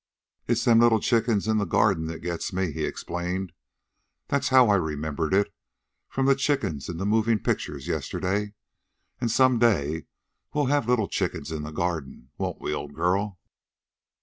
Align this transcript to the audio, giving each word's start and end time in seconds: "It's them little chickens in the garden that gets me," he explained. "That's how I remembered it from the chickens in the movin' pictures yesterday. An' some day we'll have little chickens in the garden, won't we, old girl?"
"It's 0.47 0.65
them 0.65 0.79
little 0.79 0.99
chickens 0.99 1.47
in 1.47 1.57
the 1.57 1.65
garden 1.65 2.07
that 2.07 2.23
gets 2.23 2.51
me," 2.51 2.71
he 2.71 2.85
explained. 2.85 3.53
"That's 4.29 4.49
how 4.49 4.69
I 4.69 4.73
remembered 4.75 5.31
it 5.31 5.53
from 6.09 6.25
the 6.25 6.33
chickens 6.33 6.89
in 6.89 6.97
the 6.97 7.05
movin' 7.05 7.37
pictures 7.37 7.87
yesterday. 7.87 8.55
An' 9.19 9.29
some 9.29 9.59
day 9.59 10.07
we'll 10.55 10.65
have 10.73 10.87
little 10.89 11.07
chickens 11.07 11.51
in 11.51 11.61
the 11.61 11.69
garden, 11.69 12.31
won't 12.39 12.59
we, 12.59 12.73
old 12.73 12.95
girl?" 12.95 13.37